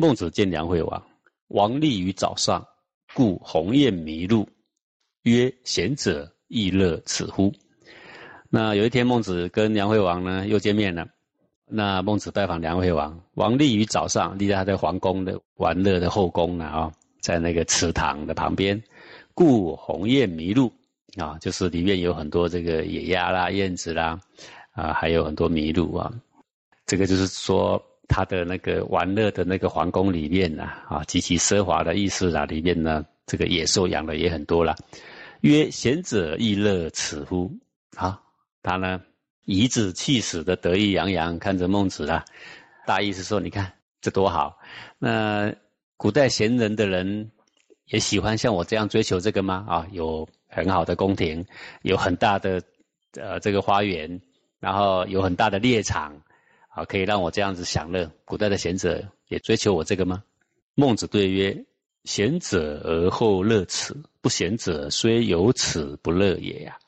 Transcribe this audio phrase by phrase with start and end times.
[0.00, 1.02] 孟子见梁惠王，
[1.48, 2.64] 王立于早上，
[3.14, 4.48] 故鸿雁迷路，
[5.24, 7.52] 曰：“贤者亦乐此乎？”
[8.48, 11.04] 那有一天，孟子跟梁惠王呢又见面了。
[11.66, 18.80] 那孟子拜访梁惠王，王立于早上，立在他的皇宫的玩乐的后宫呢啊，在那个池塘的旁边，
[19.34, 20.72] 故鸿雁迷路
[21.16, 24.16] 啊，就是里面有很多这个野鸭啦、燕子啦，
[24.70, 26.08] 啊，还有很多麋鹿啊。
[26.86, 34.74] 这个就是说他的那个玩乐的那个皇宫里面呢啊，极其奢华的意思啦，里面呢这个野兽养的也很多了。
[35.42, 37.52] 曰：贤者亦乐此乎？
[37.94, 38.20] 啊。
[38.60, 39.00] 他呢，
[39.44, 42.24] 颐指气使的得意洋洋看着孟子啦，
[42.86, 44.58] 大意是说，你看这多好。
[44.98, 45.54] 那
[45.96, 47.30] 古代贤人的人
[47.86, 49.64] 也喜欢像我这样追求这个吗？
[49.68, 51.46] 啊，有很好的宫廷，
[51.82, 52.60] 有很大的
[53.14, 54.20] 呃这个花园，
[54.58, 56.20] 然后有很大的猎场，
[56.68, 58.10] 啊，可以让我这样子享乐。
[58.24, 60.22] 古代的贤者也追求我这个吗？
[60.74, 61.64] 孟子对曰：
[62.04, 66.78] 贤者而后乐此，不贤者虽有此不乐也呀。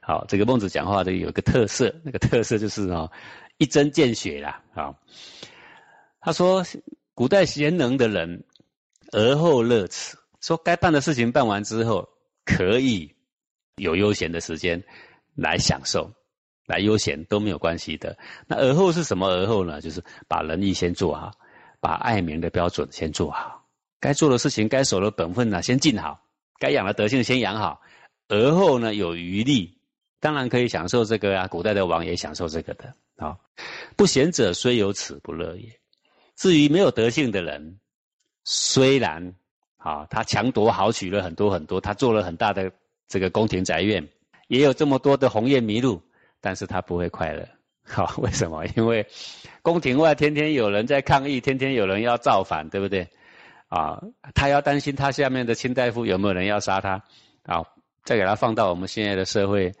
[0.00, 3.10] 好，这个孟子讲话的有一个特色，那个特色就是哦，
[3.58, 4.60] 一针见血啦。
[4.74, 4.94] 啊，
[6.20, 6.64] 他说，
[7.14, 8.42] 古代贤能的人，
[9.12, 12.08] 而后乐此，说该办的事情办完之后，
[12.44, 13.14] 可以
[13.76, 14.82] 有悠闲的时间
[15.36, 16.10] 来享受，
[16.66, 18.16] 来悠闲都没有关系的。
[18.46, 19.28] 那而后是什么？
[19.28, 19.80] 而后呢？
[19.80, 21.30] 就是把仁义先做好，
[21.80, 23.64] 把爱民的标准先做好，
[24.00, 26.20] 该做的事情、该守的本分呢，先尽好，
[26.58, 27.80] 该养的德性先养好，
[28.28, 29.78] 而后呢，有余力。
[30.20, 33.36] 当然可以享受这个啊，古代的王也享受这个的啊。
[33.96, 35.68] 不贤者虽有此不乐也。
[36.36, 37.80] 至于没有德性的人，
[38.44, 39.34] 虽然
[39.78, 42.70] 啊，他强夺豪取了很多很多，他做了很大的
[43.08, 44.08] 这个宫廷宅院，
[44.46, 46.00] 也有这么多的鸿雁迷路，
[46.42, 47.48] 但是他不会快乐。
[47.88, 48.66] 好，为什么？
[48.76, 49.06] 因为
[49.62, 53.08] 宫廷外天天有人在抗议，天天有人要造反，对不对？
[53.68, 53.98] 啊，
[54.34, 57.02] 他要担心他下面的卿大夫有没有人要杀他
[57.44, 57.64] 啊？
[58.04, 59.72] 再给他放到我们现在的社会。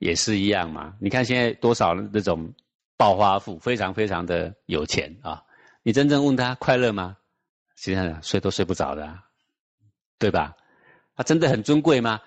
[0.00, 0.94] 也是一样嘛？
[0.98, 2.50] 你看现在多少那种
[2.96, 5.42] 暴发户，非常非常的有钱啊！
[5.82, 7.18] 你真正问他快乐吗？
[7.76, 9.14] 实际上睡都睡不着的，
[10.18, 10.56] 对吧？
[11.14, 12.18] 他真的很尊贵吗？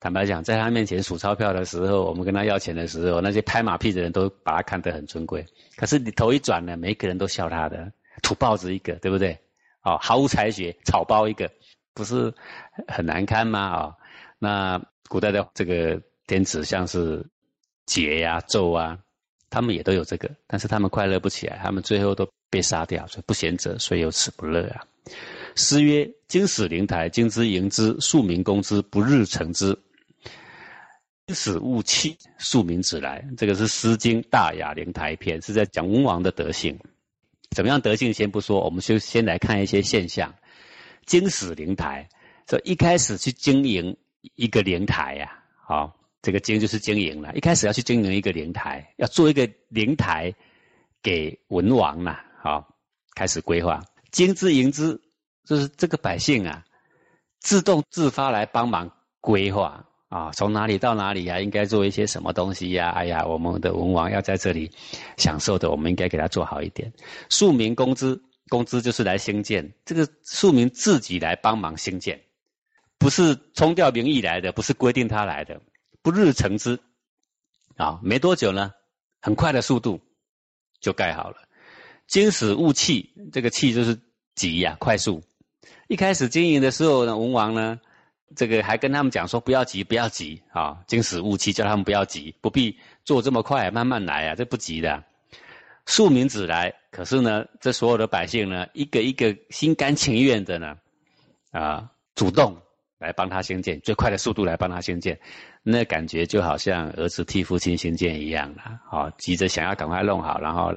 [0.00, 5.46] 坦白讲，在他面前数钞票的时候，我们跟他要钱的时候，那些拍马屁的人都把他看得很尊贵。
[5.76, 9.38] 可是你头一转呢，每个人都笑他的土包子一个，对不对？
[9.82, 11.50] 哦，毫无才学，草包一个，
[11.94, 12.34] 不是
[12.88, 13.60] 很难堪吗？
[13.60, 13.94] 啊，
[14.38, 16.00] 那古代的这个。
[16.26, 17.26] 天子像是
[17.88, 18.96] 桀呀、纣啊，
[19.50, 23.04] 他们也都有这个，但是他们快乐不起来，他们最后都被杀掉。
[23.08, 24.80] 所以不贤者虽有此不乐啊。
[25.56, 29.76] 诗曰：“经使灵台，经之迎之，庶民攻之，不日成之。
[31.30, 36.76] 经使勿弃，庶民子来。”这个是《诗经·大雅·灵台篇》，是在讲文王的德性。
[37.50, 40.34] 怎么样德性先不说，我们就先来看一些现象。
[41.06, 42.08] 经使灵台，
[42.46, 43.96] 这一开始去经营
[44.34, 45.32] 一个灵台呀，
[45.64, 45.96] 好。
[46.22, 50.34] 这个经就是经营了，一开始要去经营一个灵台，要做一个灵台
[51.02, 52.76] 给文王呐，好，
[53.14, 53.82] 开始规划。
[54.10, 55.00] 经之营之，
[55.46, 56.62] 就是这个百姓啊，
[57.38, 58.90] 自动自发来帮忙
[59.20, 62.90] 规划啊，从哪里到哪里呀，应该做一些什么东西呀？
[62.90, 64.68] 哎呀，我们的文王要在这里
[65.16, 66.92] 享受的，我们应该给他做好一点。
[67.28, 72.20] 庶民工资，工资就是来兴建，这个庶民自己来帮忙兴建，
[72.98, 75.60] 不是冲调名义来的，不是规定他来的。
[76.02, 76.80] 不日成之，
[77.76, 78.72] 啊，没多久呢，
[79.20, 80.00] 很快的速度
[80.80, 81.36] 就盖好了。
[82.08, 84.00] 金使勿气，这个气就是
[84.34, 85.22] 急呀，快速。
[85.86, 87.78] 一开始经营的时候呢，文王呢，
[88.36, 90.78] 这个还跟他们讲说不要急，不要急啊。
[90.86, 95.02] 经使勿期，叫他们不要急，不必做这么快，慢慢来啊，这不急的。
[95.86, 100.76] 庶民子来，可是呢，这所有的百姓呢，一个一个心甘情愿的呢，
[101.52, 102.56] 啊，主动。
[103.00, 105.18] 来帮他兴建，最快的速度来帮他兴建，
[105.62, 108.78] 那感觉就好像儿子替父亲兴建一样了。
[108.86, 110.70] 好，急着想要赶快弄好，然后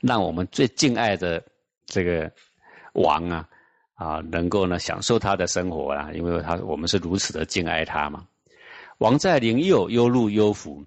[0.00, 1.44] 让我们最敬爱的
[1.84, 2.32] 这个
[2.94, 3.46] 王啊，
[3.98, 8.26] 啊，能够呢享受他的生活啊，因为他我们是如此的敬爱他嘛。
[8.96, 10.82] 王在灵佑，忧禄忧福，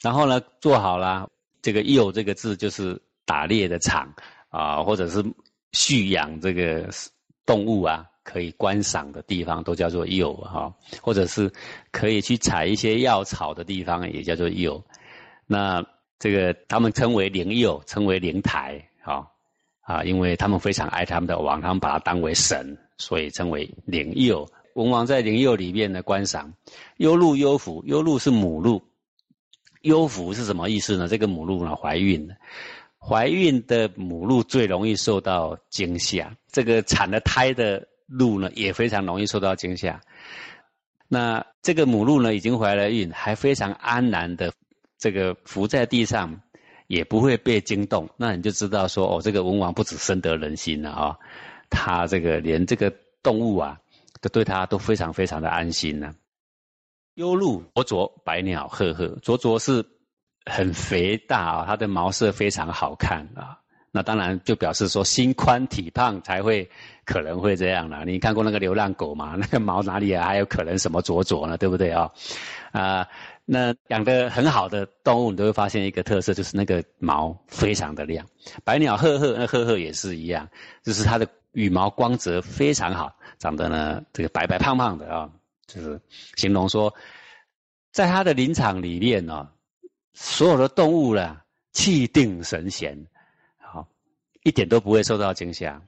[0.00, 1.30] 然后呢做好了
[1.62, 4.12] 这个佑这个字就是打猎的场
[4.48, 5.24] 啊，或者是
[5.72, 6.88] 蓄养这个
[7.46, 8.06] 动物啊。
[8.24, 11.52] 可以观赏的地方都叫做柚哈，或者是
[11.90, 14.82] 可以去采一些药草的地方也叫做柚。
[15.46, 15.84] 那
[16.18, 19.30] 这个他们称为灵柚，称为灵台哈
[19.84, 24.46] 啊，因为他们非常爱他们的王，他们把他当为神，所以称为灵柚。
[24.74, 26.52] 文王在灵柚里面的观赏，
[26.96, 28.82] 忧鹿忧福，忧鹿是母鹿，
[29.82, 31.06] 忧福是什么意思呢？
[31.06, 32.34] 这个母鹿呢怀孕了，
[32.98, 40.00] 怀孕的母鹿最容易受到惊吓，这个产了胎的鹿呢，也非常容易受到惊吓。
[41.06, 44.52] 那这个母鹿呢，已经怀了孕，还非常安然的
[44.98, 46.40] 这个伏在地上，
[46.86, 48.08] 也不会被惊动。
[48.16, 51.18] 那你就知道说，哦，这个文王不止深得人心了啊，
[51.70, 52.92] 他这个连这个
[53.22, 53.78] 动物啊，
[54.20, 56.14] 都对他都非常非常的安心呢。
[57.14, 59.84] 优鹿灼灼，百鸟赫赫，灼灼是。
[60.46, 63.63] 很肥大啊，它的毛色非常好看啊。
[63.96, 66.68] 那当然就表示说心宽体胖才会
[67.04, 68.04] 可能会这样了。
[68.04, 69.36] 你看过那个流浪狗吗？
[69.38, 71.56] 那个毛哪里还有可能什么灼灼呢？
[71.56, 72.10] 对不对啊？
[72.72, 73.06] 啊，
[73.44, 78.26] 那养的很好的动物，你都会发现一个特色，就是那个毛非常的亮。
[78.64, 80.48] 百鸟赫赫，那赫赫也是一样，
[80.82, 85.30] 就是它的羽毛光泽非常好，长得呢这个白白胖胖的啊，
[85.68, 86.00] 就是
[86.34, 86.92] 形容说，
[87.92, 89.48] 在它的林场里面呢。
[90.16, 91.38] 所有的动物呢，
[91.72, 92.96] 气定神闲，
[94.44, 95.82] 一点都不会受到惊吓。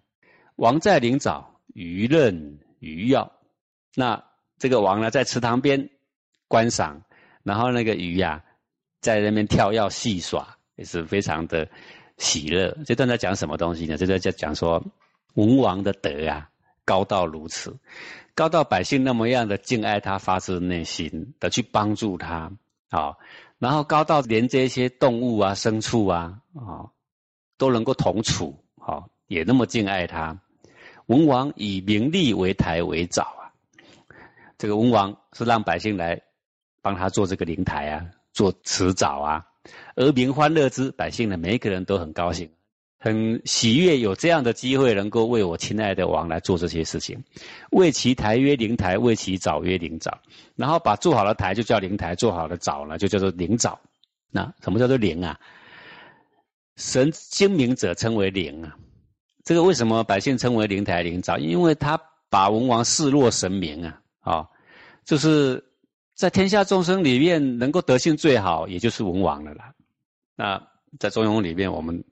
[0.56, 1.44] 王在林沼，
[1.74, 3.30] 鱼任鱼跃。
[3.94, 4.24] 那
[4.58, 5.88] 这个王呢，在池塘边
[6.48, 7.02] 观赏，
[7.42, 8.42] 然后那个鱼呀，
[9.00, 11.68] 在那边跳跃戏耍，也是非常的
[12.16, 12.76] 喜乐。
[12.86, 13.96] 这段在讲什么东西呢？
[13.96, 14.82] 这段在讲说，
[15.34, 16.48] 文王的德啊，
[16.84, 17.76] 高到如此，
[18.34, 22.50] 高到百姓那么样的敬爱他，发自内心的去帮助他，
[22.88, 23.14] 啊。
[23.58, 26.88] 然后高到连这些动物啊、牲畜啊，啊，
[27.58, 30.40] 都能够同处，好，也那么敬爱他。
[31.06, 33.54] 文王以名利为台为藻啊，
[34.58, 36.20] 这个文王是让百姓来
[36.82, 39.46] 帮他做这个灵台啊，做池藻啊，
[39.94, 42.50] 而民欢乐之，百姓呢，每一个人都很高兴。
[42.98, 47.22] 很喜悦有这样的机会，能够为我亲爱的王来做这些事情。
[47.70, 50.18] 为其台曰灵台，为其藻曰灵藻。
[50.56, 53.78] 然后把做好的台就叫灵台，做好的藻呢就叫做灵藻。
[54.32, 55.38] 那什么叫做灵啊？
[56.76, 58.76] 神精明者称为灵啊。
[59.44, 61.38] 这个为什么百姓称为灵台灵藻？
[61.38, 62.00] 因为他
[62.30, 64.00] 把文王视若神明啊。
[64.20, 64.48] 啊，
[65.04, 65.64] 就是
[66.14, 69.72] 在天下众生里面能够德性最好，也就是文王了啦。
[70.36, 70.62] 那
[70.98, 72.04] 在中庸里面，我们。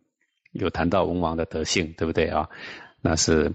[0.54, 2.48] 有谈到文王的德性，对不对啊？
[3.00, 3.52] 那是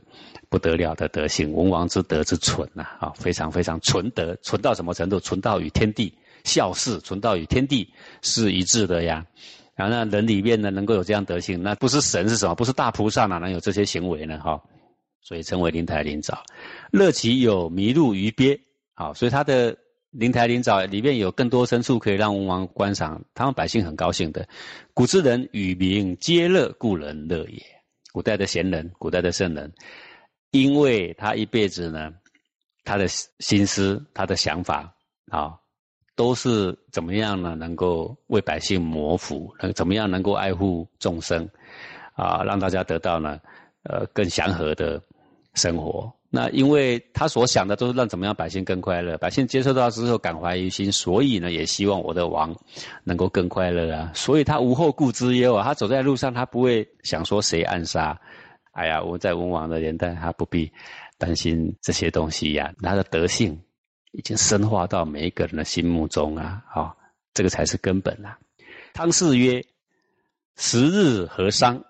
[0.49, 5.17] 不得了的德性，文王之德之纯呐，啊，非常非常纯德，纯到什么程度？
[5.17, 6.13] 纯到与天地
[6.43, 7.89] 孝事，纯到与天地
[8.21, 9.25] 是一致的呀。
[9.79, 12.53] 然后那人里面呢，能够有这样德性，那不是神是什么？
[12.53, 14.37] 不是大菩萨哪能有这些行为呢？
[14.39, 14.61] 哈，
[15.21, 16.37] 所以称为灵台灵沼，
[16.91, 18.59] 乐其有麋鹿鱼鳖，
[18.93, 19.77] 好，所以他的。
[20.11, 24.43] 灵台灵沼里面有更多牲畜可以让文王观赏，他们百姓很高兴的。
[24.91, 27.63] 古之人与民皆乐，故人乐也。
[28.11, 29.71] 古代的贤人，古代的圣人，
[30.49, 32.11] 因为他一辈子呢，
[32.83, 34.91] 他的心思、他的想法
[35.29, 35.53] 啊，
[36.19, 37.55] 都是怎么样呢？
[37.55, 41.47] 能够为百姓谋福，能怎么样能够爱护众生
[42.13, 43.39] 啊，让大家得到呢，
[43.83, 45.01] 呃，更祥和的
[45.53, 46.11] 生活。
[46.29, 52.53] 那因为他所想的都是让怎么样百姓更快乐，百姓接受到之后感怀于心，所以呢也希望我的王
[53.05, 54.11] 能够更快乐啊。
[54.13, 58.19] 所以他无后顾之忧啊，他走在路上他不会想说谁暗杀。
[58.73, 60.69] 哎呀，我在文王的年代，他不必
[61.17, 62.73] 担心这些东西呀。
[62.83, 63.57] 他的德性
[64.11, 66.95] 已经深化到每一个人的心目中啊，啊，
[67.33, 68.37] 这个才是根本啊。
[68.93, 69.63] 汤氏曰
[70.57, 71.83] ：“十日和商，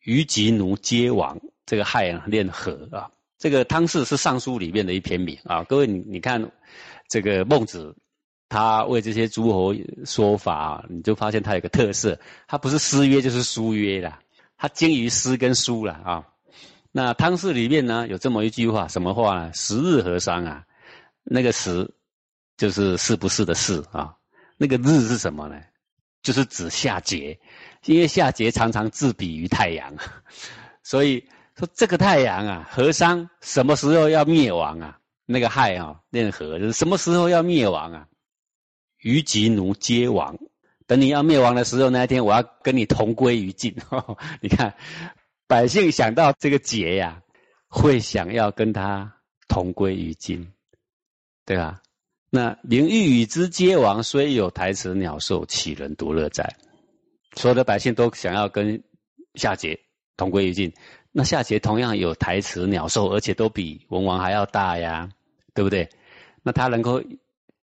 [0.00, 3.10] 虞及奴皆亡。”这个亥啊，练和啊。
[3.38, 6.50] 这个汤氏是《尚书》里面的一篇名啊，各位你你看，
[7.08, 7.94] 这个孟子
[8.48, 9.74] 他为这些诸侯
[10.04, 14.18] 说法，你就发现他有个特色，他不是诗约就是书约啦，
[14.56, 16.26] 他精于诗跟书了啊。
[16.90, 19.52] 那汤氏里面呢有这么一句话，什么话呢？
[19.52, 20.64] 十日和商啊，
[21.30, 21.90] 那个时
[22.56, 24.14] 就是是不是的是啊，
[24.56, 25.60] 那个日是什么呢？
[26.22, 27.38] 就是指夏桀，
[27.84, 29.94] 因为夏桀常常自比于太阳，
[30.82, 31.28] 所以。
[31.58, 34.96] 说这个太阳啊，和商什么时候要灭亡啊？
[35.26, 38.06] 那个亥啊，练和就是什么时候要灭亡啊？
[38.98, 40.38] 虞及奴皆亡，
[40.86, 43.74] 等你要灭亡的时候，那一天我要跟你同归于尽。
[44.40, 44.72] 你看，
[45.48, 47.20] 百姓想到这个桀呀，
[47.66, 49.12] 会想要跟他
[49.48, 50.52] 同归于尽，
[51.48, 51.80] 对吧？
[52.28, 56.46] 那名玉与之皆亡，虽有台词鸟兽，岂人独乐在？
[57.36, 58.78] 所有的百姓都想要跟
[59.34, 59.74] 夏桀
[60.18, 60.70] 同归于尽。
[61.10, 65.08] 那夏桀同样有台词鸟兽，而且都比文王还要大呀，
[65.54, 65.88] 对不对？
[66.42, 67.02] 那他能够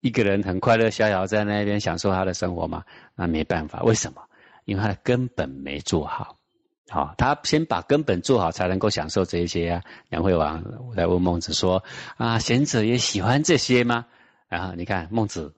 [0.02, 2.84] 一个人很快乐逍遥在那边享受他的生活吗？
[3.14, 4.24] 那没办法，为什么？
[4.66, 6.36] 因为他根本没做好。
[6.88, 9.82] 好，他先把根本做好，才能够享受这些啊。
[10.10, 10.64] 梁惠王
[10.94, 11.84] 来问孟子说
[12.18, 14.06] ：“啊，贤者也喜欢这些吗？”
[14.48, 15.54] 然后你看孟子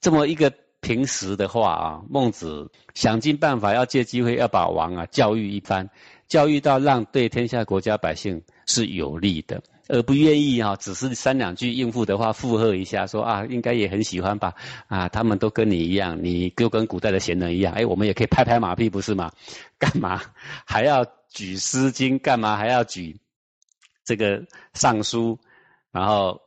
[0.00, 5.90] 这么一个平时的话啊，孟子想尽办法要借机会要把王啊教育一番，
[6.26, 14.54] 教育到让对天下国家百姓是有利的，而不愿意啊，只是三两句应付的话附和一下，说啊应该也很喜欢吧，
[14.88, 19.30] 啊他们都跟你一样，你就跟古代的贤人一样，哎我们也可以拍拍马屁不是吗？
[19.78, 20.20] 干嘛
[20.64, 22.18] 还要举《诗经》？
[22.22, 23.18] 干嘛还要举
[24.04, 24.40] 这个
[24.74, 25.36] 《尚书》？
[25.92, 26.40] 然后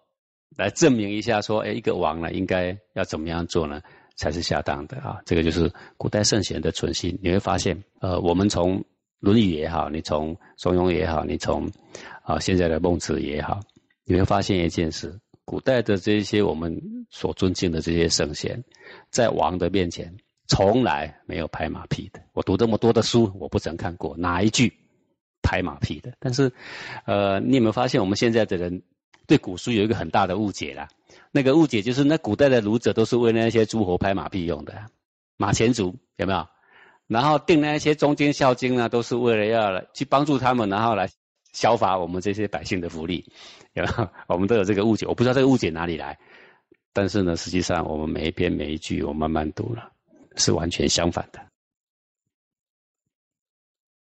[0.55, 3.81] 来证明一下，说，哎，一个王呢，应该要怎么样做呢，
[4.15, 5.17] 才是恰当的啊？
[5.25, 7.17] 这个就是古代圣贤的存心。
[7.21, 8.79] 你会发现，呃，我们从
[9.23, 11.65] 《论语》也好，你从《中庸》也好，你从
[12.23, 13.61] 啊现在的孟子也好，
[14.03, 16.77] 你会发现一件事：古代的这些我们
[17.09, 18.61] 所尊敬的这些圣贤，
[19.09, 20.13] 在王的面前
[20.47, 22.21] 从来没有拍马屁的。
[22.33, 24.73] 我读这么多的书，我不曾看过哪一句
[25.41, 26.11] 拍马屁的。
[26.19, 26.51] 但是，
[27.05, 28.83] 呃，你有没有发现，我们现在的人？
[29.25, 30.89] 对古书有一个很大的误解啦，
[31.31, 34.73] 那个误解就是那古代的儒者都是为那些诸侯拍马屁用的，
[35.37, 36.45] 马前卒有没有？
[37.07, 41.09] 然后定那些中间孝经呢，都是为了要去帮助他们，然后来
[41.51, 43.23] 消乏我们这些百姓的福利，
[43.73, 44.07] 然后？
[44.27, 46.17] 我们都有这个误解，我不知道这个误解哪里来，
[46.93, 49.91] 但是呢，实际上我们每一篇每一句我慢慢读了，
[50.37, 51.39] 是完全相反的。